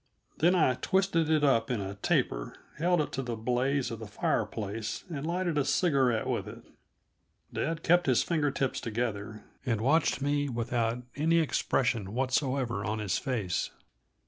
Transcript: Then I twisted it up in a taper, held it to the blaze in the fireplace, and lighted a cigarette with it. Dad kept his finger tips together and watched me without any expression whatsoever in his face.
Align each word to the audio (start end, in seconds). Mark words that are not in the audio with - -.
Then 0.39 0.55
I 0.55 0.73
twisted 0.81 1.29
it 1.29 1.43
up 1.43 1.69
in 1.69 1.79
a 1.79 1.93
taper, 1.93 2.57
held 2.77 3.01
it 3.01 3.11
to 3.11 3.21
the 3.21 3.35
blaze 3.35 3.91
in 3.91 3.99
the 3.99 4.07
fireplace, 4.07 5.03
and 5.11 5.27
lighted 5.27 5.59
a 5.59 5.63
cigarette 5.63 6.25
with 6.25 6.47
it. 6.47 6.63
Dad 7.53 7.83
kept 7.83 8.07
his 8.07 8.23
finger 8.23 8.49
tips 8.49 8.81
together 8.81 9.43
and 9.63 9.79
watched 9.79 10.19
me 10.19 10.49
without 10.49 11.03
any 11.15 11.37
expression 11.37 12.15
whatsoever 12.15 12.83
in 12.83 12.97
his 12.97 13.19
face. 13.19 13.69